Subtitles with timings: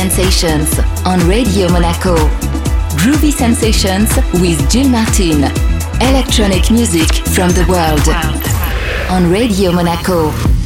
[0.00, 2.16] Sensations on Radio Monaco.
[2.96, 4.08] Groovy Sensations
[4.40, 5.44] with Gil Martin.
[6.00, 8.08] Electronic music from the world
[9.10, 10.59] on Radio Monaco.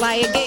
[0.00, 0.43] Let's again.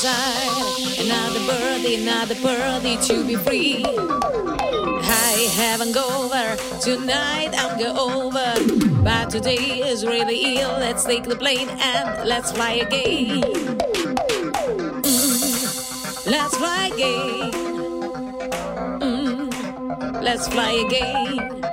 [0.00, 1.04] Inside.
[1.04, 3.84] Another birdie, another birdie to be free.
[3.84, 7.50] I haven't go over tonight.
[7.56, 8.54] I'm go over,
[9.02, 10.72] but today is really ill.
[10.72, 13.42] Let's take the plane and let's fly again.
[15.02, 17.52] Mm, let's fly again.
[19.00, 21.69] Mm, let's fly again.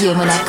[0.00, 0.39] On Radio Monaco.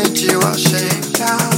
[0.00, 1.57] instante eu achei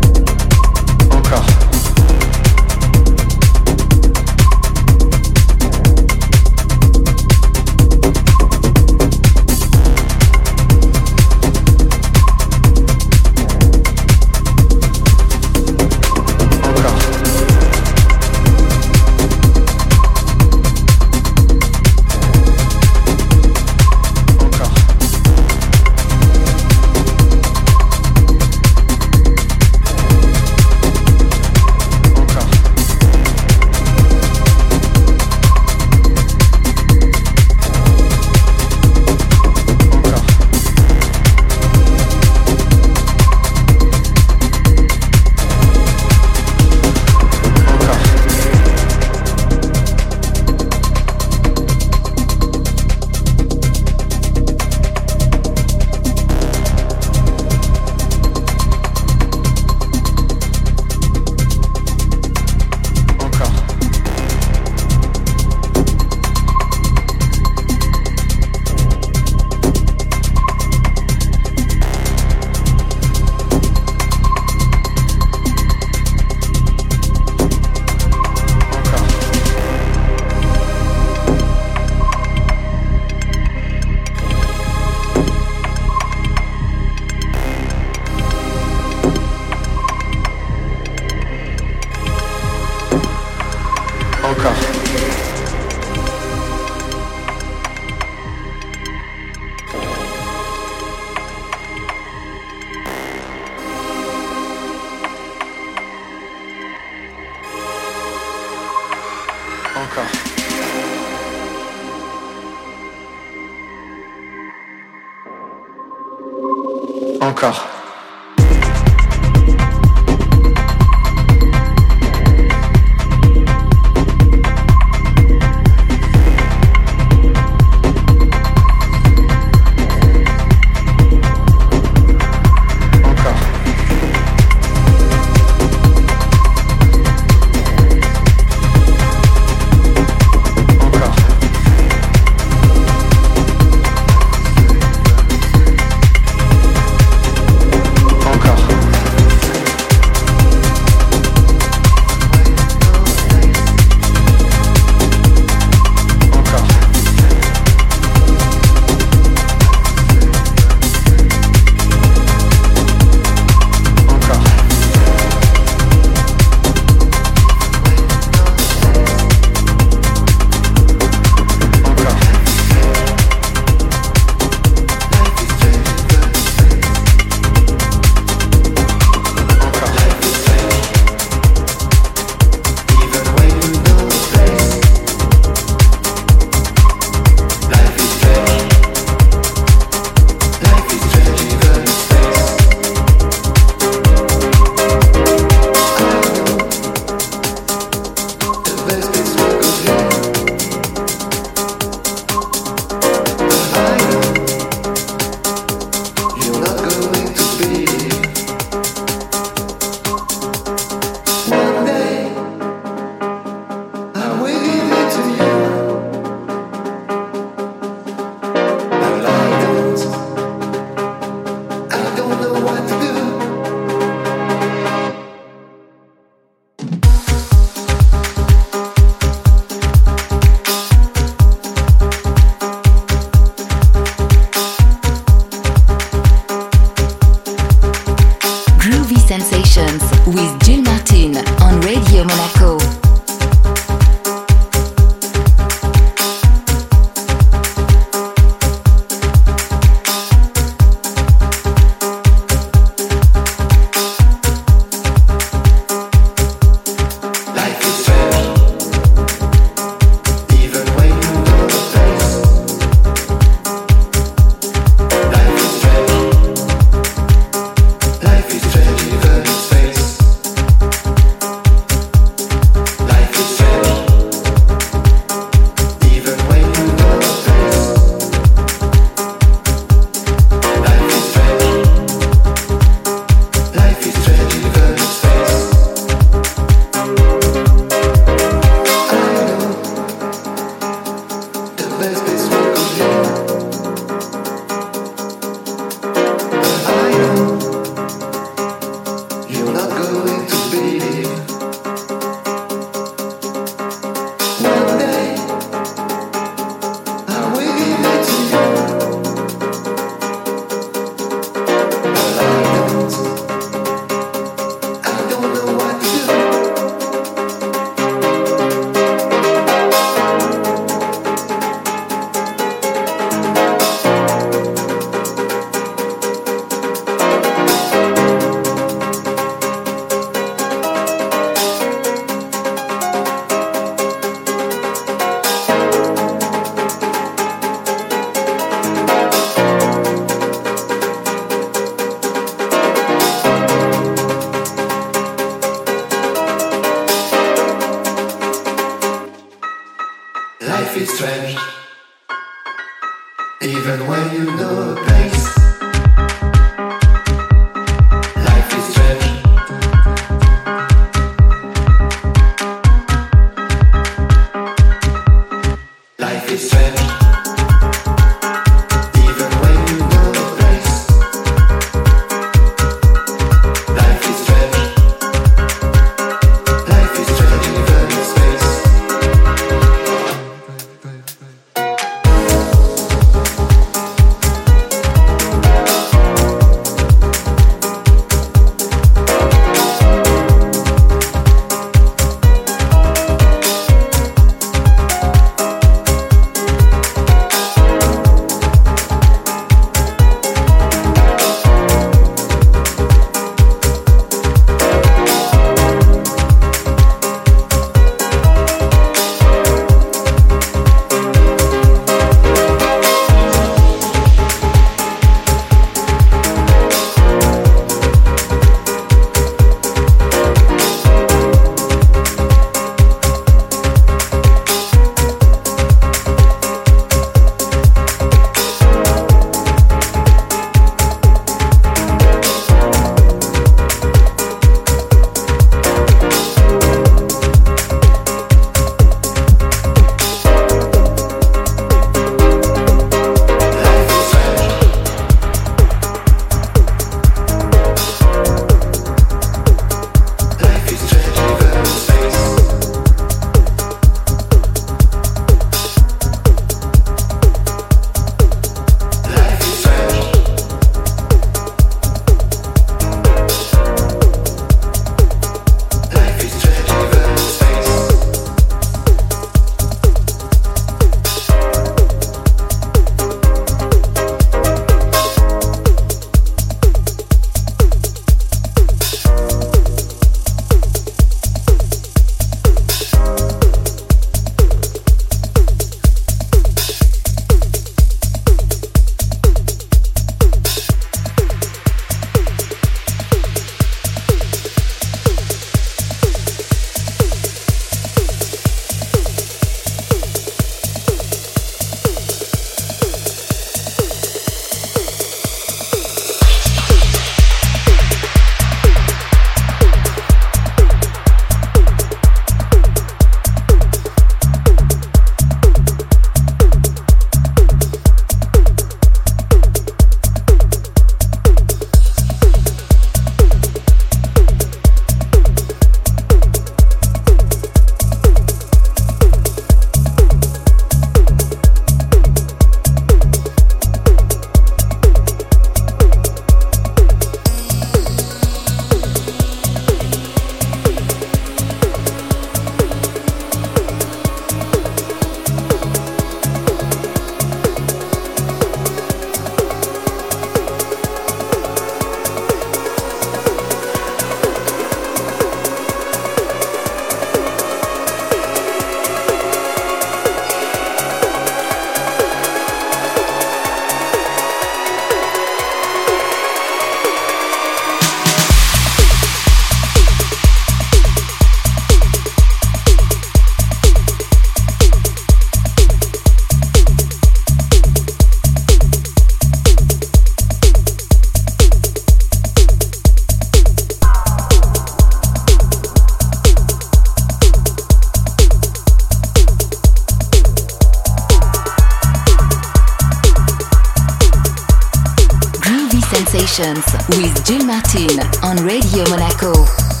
[596.25, 596.85] Sensations
[597.17, 600.00] with Gil Martin on Radio Monaco.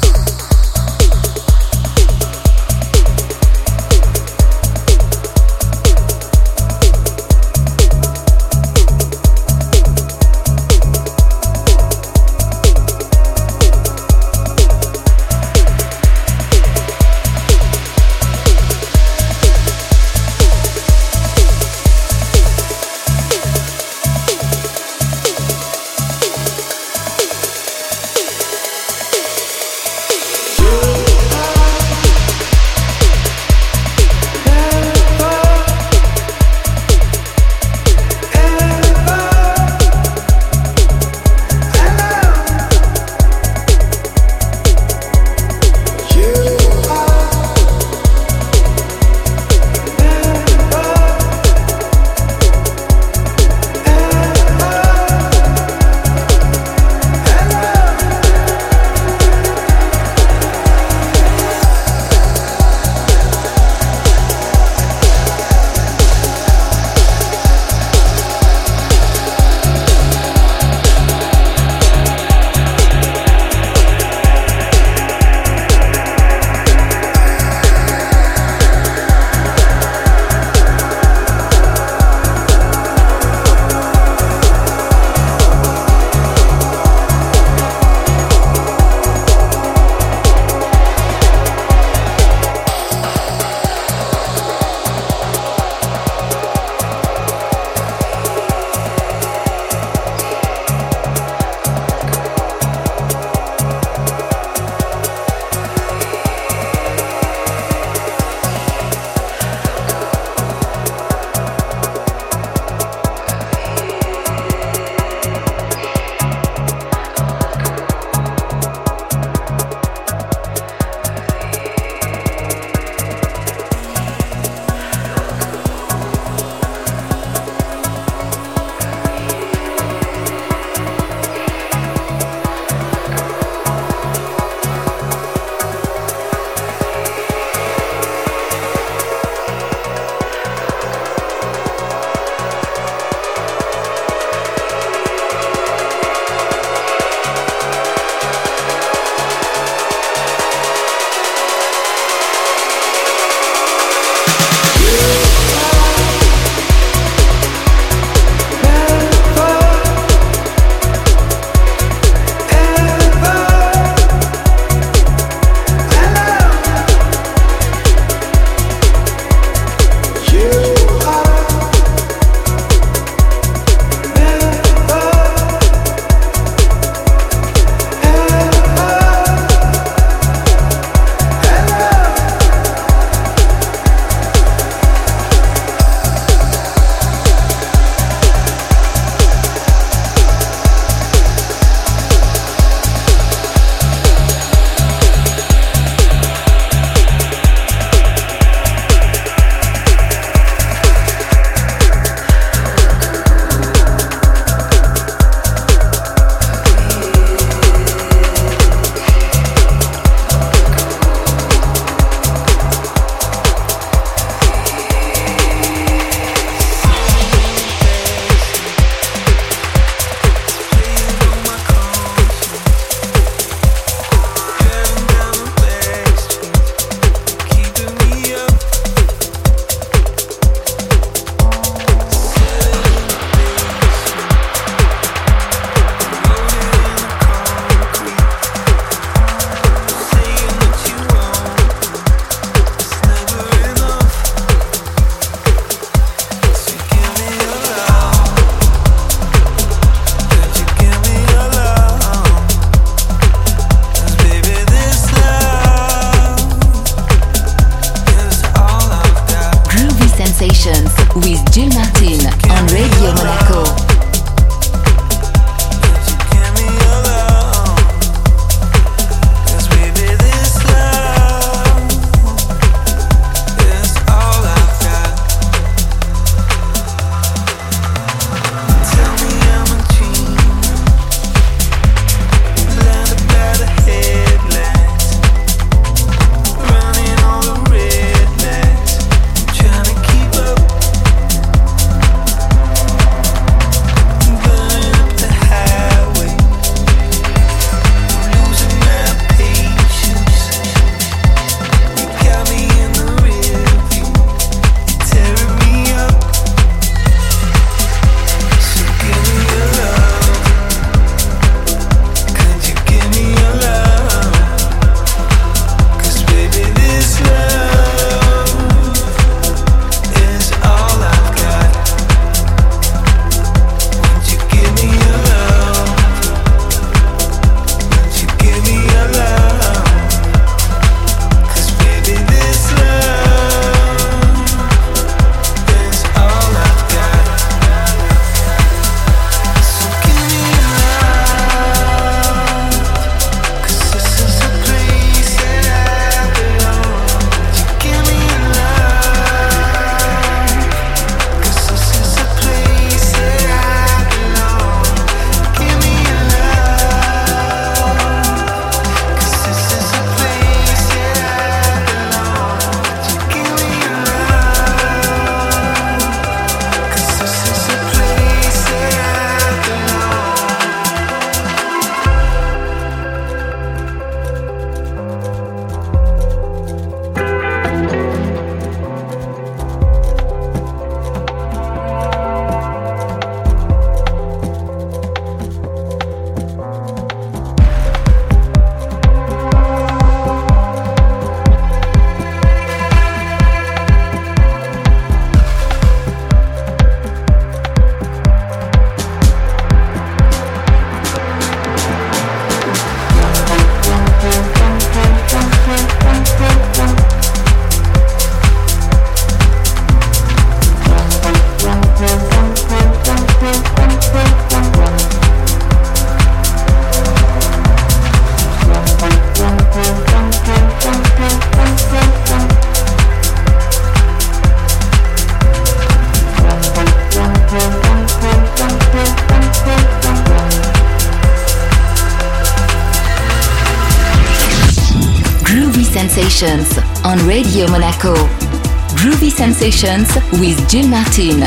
[439.81, 441.41] Sensations with Gil Martin.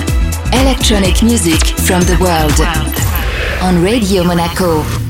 [0.53, 2.61] Electronic music from the world
[3.63, 5.04] on Radio Monaco.